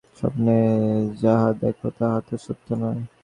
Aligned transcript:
স্বপ্নে 0.17 0.57
যাহা 1.21 1.49
দেখ, 1.61 1.77
তাহা 1.99 2.19
তো 2.27 2.35
সত্য 2.37 2.67
নয়। 2.73 3.01